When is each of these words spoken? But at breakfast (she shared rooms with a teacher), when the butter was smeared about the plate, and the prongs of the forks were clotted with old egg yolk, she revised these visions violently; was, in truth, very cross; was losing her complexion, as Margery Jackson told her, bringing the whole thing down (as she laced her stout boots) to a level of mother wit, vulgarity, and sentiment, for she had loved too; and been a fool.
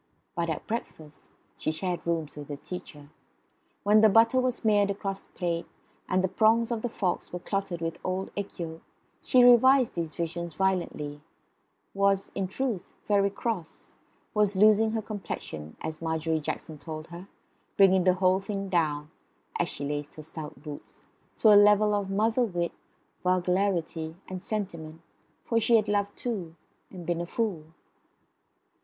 But 0.33 0.49
at 0.49 0.65
breakfast 0.65 1.29
(she 1.57 1.71
shared 1.71 2.01
rooms 2.07 2.35
with 2.35 2.49
a 2.49 2.57
teacher), 2.57 3.11
when 3.83 4.01
the 4.01 4.09
butter 4.09 4.41
was 4.41 4.55
smeared 4.55 4.89
about 4.89 5.17
the 5.17 5.29
plate, 5.35 5.67
and 6.09 6.23
the 6.23 6.27
prongs 6.27 6.71
of 6.71 6.81
the 6.81 6.89
forks 6.89 7.31
were 7.31 7.37
clotted 7.37 7.81
with 7.81 7.99
old 8.03 8.31
egg 8.35 8.49
yolk, 8.57 8.81
she 9.21 9.43
revised 9.43 9.93
these 9.93 10.15
visions 10.15 10.55
violently; 10.55 11.21
was, 11.93 12.31
in 12.33 12.47
truth, 12.47 12.95
very 13.07 13.29
cross; 13.29 13.93
was 14.33 14.55
losing 14.55 14.89
her 14.93 15.03
complexion, 15.03 15.77
as 15.81 16.01
Margery 16.01 16.39
Jackson 16.39 16.79
told 16.79 17.05
her, 17.09 17.27
bringing 17.77 18.03
the 18.03 18.15
whole 18.15 18.39
thing 18.39 18.69
down 18.69 19.11
(as 19.59 19.69
she 19.69 19.85
laced 19.85 20.15
her 20.15 20.23
stout 20.23 20.63
boots) 20.63 21.01
to 21.37 21.53
a 21.53 21.53
level 21.55 21.93
of 21.93 22.09
mother 22.09 22.41
wit, 22.43 22.71
vulgarity, 23.21 24.15
and 24.27 24.41
sentiment, 24.41 25.01
for 25.43 25.59
she 25.59 25.75
had 25.75 25.87
loved 25.87 26.15
too; 26.17 26.55
and 26.89 27.05
been 27.05 27.21
a 27.21 27.27
fool. 27.27 27.65